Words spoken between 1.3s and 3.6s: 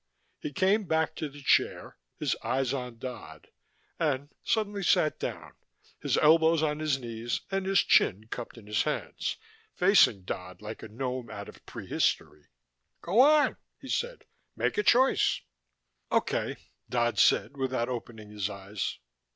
chair, his eyes on Dodd,